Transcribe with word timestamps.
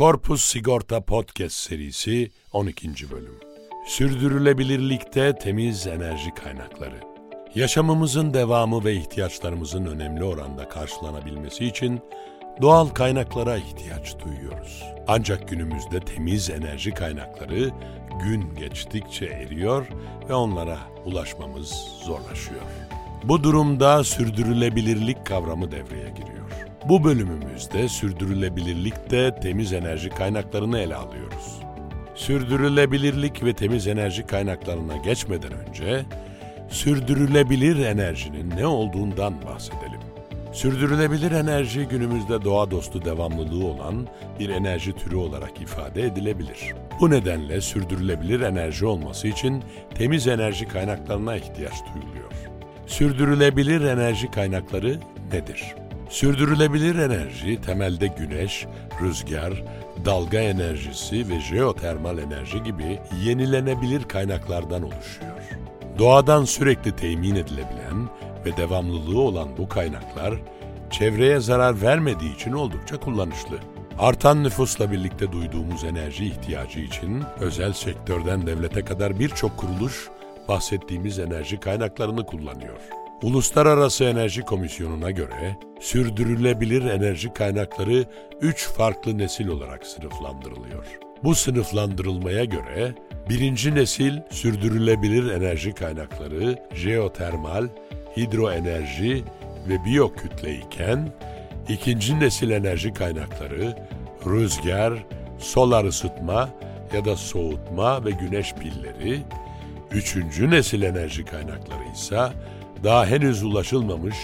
Korpus 0.00 0.44
Sigorta 0.44 1.00
Podcast 1.00 1.56
serisi 1.56 2.30
12. 2.52 3.10
bölüm. 3.10 3.40
Sürdürülebilirlikte 3.86 5.38
temiz 5.38 5.86
enerji 5.86 6.34
kaynakları. 6.34 7.00
Yaşamımızın 7.54 8.34
devamı 8.34 8.84
ve 8.84 8.94
ihtiyaçlarımızın 8.94 9.86
önemli 9.86 10.24
oranda 10.24 10.68
karşılanabilmesi 10.68 11.66
için 11.66 12.00
doğal 12.62 12.88
kaynaklara 12.88 13.56
ihtiyaç 13.56 14.16
duyuyoruz. 14.24 14.84
Ancak 15.08 15.48
günümüzde 15.48 16.00
temiz 16.00 16.50
enerji 16.50 16.90
kaynakları 16.90 17.70
gün 18.22 18.54
geçtikçe 18.54 19.26
eriyor 19.26 19.86
ve 20.28 20.34
onlara 20.34 20.78
ulaşmamız 21.04 21.74
zorlaşıyor. 22.04 22.62
Bu 23.24 23.44
durumda 23.44 24.04
sürdürülebilirlik 24.04 25.26
kavramı 25.26 25.70
devreye 25.70 26.10
giriyor. 26.10 26.39
Bu 26.88 27.04
bölümümüzde 27.04 27.88
sürdürülebilirlikte 27.88 29.34
temiz 29.42 29.72
enerji 29.72 30.10
kaynaklarını 30.10 30.78
ele 30.78 30.94
alıyoruz. 30.94 31.60
Sürdürülebilirlik 32.14 33.44
ve 33.44 33.52
temiz 33.52 33.86
enerji 33.86 34.26
kaynaklarına 34.26 34.96
geçmeden 34.96 35.52
önce 35.52 36.04
sürdürülebilir 36.68 37.86
enerjinin 37.86 38.50
ne 38.50 38.66
olduğundan 38.66 39.34
bahsedelim. 39.42 40.00
Sürdürülebilir 40.52 41.32
enerji 41.32 41.84
günümüzde 41.84 42.44
doğa 42.44 42.70
dostu 42.70 43.04
devamlılığı 43.04 43.66
olan 43.66 44.06
bir 44.38 44.48
enerji 44.48 44.92
türü 44.92 45.16
olarak 45.16 45.60
ifade 45.60 46.02
edilebilir. 46.02 46.74
Bu 47.00 47.10
nedenle 47.10 47.60
sürdürülebilir 47.60 48.40
enerji 48.40 48.86
olması 48.86 49.28
için 49.28 49.62
temiz 49.94 50.26
enerji 50.26 50.68
kaynaklarına 50.68 51.36
ihtiyaç 51.36 51.74
duyuluyor. 51.94 52.30
Sürdürülebilir 52.86 53.80
enerji 53.80 54.30
kaynakları 54.30 54.98
nedir? 55.32 55.79
Sürdürülebilir 56.10 56.94
enerji 56.94 57.60
temelde 57.60 58.06
güneş, 58.06 58.66
rüzgar, 59.02 59.64
dalga 60.04 60.38
enerjisi 60.38 61.28
ve 61.28 61.40
jeotermal 61.40 62.18
enerji 62.18 62.62
gibi 62.62 62.98
yenilenebilir 63.24 64.02
kaynaklardan 64.02 64.82
oluşuyor. 64.82 65.40
Doğadan 65.98 66.44
sürekli 66.44 66.96
temin 66.96 67.34
edilebilen 67.34 68.08
ve 68.46 68.56
devamlılığı 68.56 69.20
olan 69.20 69.48
bu 69.58 69.68
kaynaklar 69.68 70.34
çevreye 70.90 71.40
zarar 71.40 71.82
vermediği 71.82 72.34
için 72.34 72.52
oldukça 72.52 73.00
kullanışlı. 73.00 73.58
Artan 73.98 74.44
nüfusla 74.44 74.92
birlikte 74.92 75.32
duyduğumuz 75.32 75.84
enerji 75.84 76.26
ihtiyacı 76.26 76.80
için 76.80 77.22
özel 77.40 77.72
sektörden 77.72 78.46
devlete 78.46 78.84
kadar 78.84 79.18
birçok 79.18 79.56
kuruluş 79.56 80.08
bahsettiğimiz 80.48 81.18
enerji 81.18 81.60
kaynaklarını 81.60 82.26
kullanıyor. 82.26 82.99
Uluslararası 83.22 84.04
Enerji 84.04 84.42
Komisyonu'na 84.42 85.10
göre 85.10 85.56
sürdürülebilir 85.80 86.84
enerji 86.84 87.32
kaynakları 87.32 88.04
üç 88.40 88.68
farklı 88.68 89.18
nesil 89.18 89.48
olarak 89.48 89.86
sınıflandırılıyor. 89.86 90.86
Bu 91.24 91.34
sınıflandırılmaya 91.34 92.44
göre 92.44 92.94
birinci 93.28 93.74
nesil 93.74 94.18
sürdürülebilir 94.30 95.30
enerji 95.30 95.72
kaynakları 95.72 96.58
jeotermal, 96.74 97.68
hidroenerji 98.16 99.24
ve 99.68 99.84
biyokütle 99.84 100.54
iken 100.54 101.12
ikinci 101.68 102.20
nesil 102.20 102.50
enerji 102.50 102.92
kaynakları 102.92 103.76
rüzgar, 104.26 104.92
solar 105.38 105.84
ısıtma 105.84 106.48
ya 106.94 107.04
da 107.04 107.16
soğutma 107.16 108.04
ve 108.04 108.10
güneş 108.10 108.54
pilleri, 108.54 109.18
üçüncü 109.90 110.50
nesil 110.50 110.82
enerji 110.82 111.24
kaynakları 111.24 111.92
ise 111.94 112.28
daha 112.84 113.06
henüz 113.06 113.42
ulaşılmamış 113.42 114.16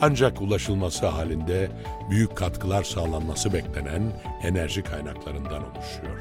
ancak 0.00 0.42
ulaşılması 0.42 1.06
halinde 1.06 1.68
büyük 2.10 2.36
katkılar 2.36 2.84
sağlanması 2.84 3.52
beklenen 3.52 4.02
enerji 4.42 4.82
kaynaklarından 4.82 5.62
oluşuyor. 5.62 6.20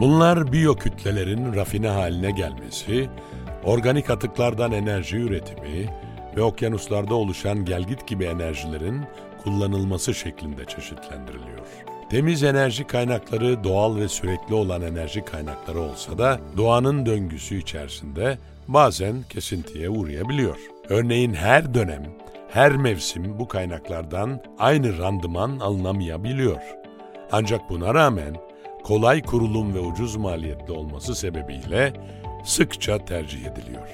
Bunlar 0.00 0.52
biyokütlelerin 0.52 1.54
rafine 1.54 1.88
haline 1.88 2.30
gelmesi, 2.30 3.08
organik 3.64 4.10
atıklardan 4.10 4.72
enerji 4.72 5.16
üretimi 5.16 5.88
ve 6.36 6.42
okyanuslarda 6.42 7.14
oluşan 7.14 7.64
gelgit 7.64 8.06
gibi 8.06 8.24
enerjilerin 8.24 9.02
kullanılması 9.42 10.14
şeklinde 10.14 10.64
çeşitlendiriliyor. 10.64 11.66
Temiz 12.10 12.42
enerji 12.42 12.86
kaynakları 12.86 13.64
doğal 13.64 13.96
ve 13.96 14.08
sürekli 14.08 14.54
olan 14.54 14.82
enerji 14.82 15.24
kaynakları 15.24 15.80
olsa 15.80 16.18
da 16.18 16.40
doğanın 16.56 17.06
döngüsü 17.06 17.58
içerisinde 17.58 18.38
bazen 18.68 19.16
kesintiye 19.28 19.88
uğrayabiliyor. 19.90 20.75
Örneğin 20.88 21.34
her 21.34 21.74
dönem, 21.74 22.02
her 22.48 22.76
mevsim 22.76 23.38
bu 23.38 23.48
kaynaklardan 23.48 24.40
aynı 24.58 24.98
randıman 24.98 25.58
alınamayabiliyor. 25.58 26.60
Ancak 27.32 27.70
buna 27.70 27.94
rağmen 27.94 28.36
kolay 28.84 29.22
kurulum 29.22 29.74
ve 29.74 29.80
ucuz 29.80 30.16
maliyetli 30.16 30.72
olması 30.72 31.14
sebebiyle 31.14 31.92
sıkça 32.44 33.04
tercih 33.04 33.46
ediliyor. 33.46 33.88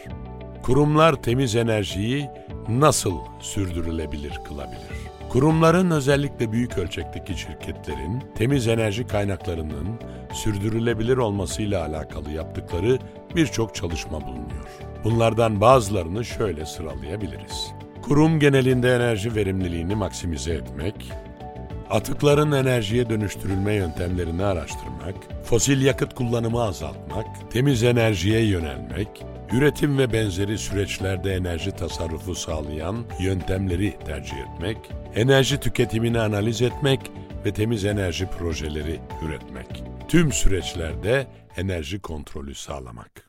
Kurumlar 0.62 1.22
temiz 1.22 1.56
enerjiyi 1.56 2.31
nasıl 2.69 3.19
sürdürülebilir 3.41 4.41
kılabilir? 4.44 5.12
Kurumların 5.32 5.91
özellikle 5.91 6.53
büyük 6.53 6.78
ölçekteki 6.78 7.38
şirketlerin 7.38 8.22
temiz 8.34 8.69
enerji 8.69 9.06
kaynaklarının 9.06 9.88
sürdürülebilir 10.34 11.16
olmasıyla 11.16 11.87
alakalı 11.87 12.31
yaptıkları 12.31 12.98
birçok 13.37 13.75
çalışma 13.75 14.20
bulunuyor. 14.20 14.69
Bunlardan 15.04 15.60
bazılarını 15.60 16.25
şöyle 16.25 16.66
sıralayabiliriz. 16.66 17.72
Kurum 18.03 18.41
genelinde 18.41 18.94
enerji 18.94 19.34
verimliliğini 19.34 19.94
maksimize 19.94 20.54
etmek, 20.54 21.12
atıkların 21.91 22.53
enerjiye 22.53 23.09
dönüştürülme 23.10 23.75
yöntemlerini 23.75 24.44
araştırmak, 24.44 25.14
fosil 25.44 25.82
yakıt 25.82 26.14
kullanımı 26.14 26.62
azaltmak, 26.62 27.26
temiz 27.50 27.82
enerjiye 27.82 28.41
yönelmek, 28.41 29.25
üretim 29.52 29.98
ve 29.98 30.12
benzeri 30.12 30.58
süreçlerde 30.58 31.34
enerji 31.34 31.70
tasarrufu 31.70 32.34
sağlayan 32.34 33.04
yöntemleri 33.20 33.98
tercih 34.06 34.36
etmek, 34.36 34.76
enerji 35.14 35.60
tüketimini 35.60 36.20
analiz 36.20 36.62
etmek 36.62 37.00
ve 37.44 37.52
temiz 37.52 37.84
enerji 37.84 38.26
projeleri 38.26 39.00
üretmek. 39.22 39.84
Tüm 40.08 40.32
süreçlerde 40.32 41.26
enerji 41.56 42.00
kontrolü 42.00 42.54
sağlamak. 42.54 43.28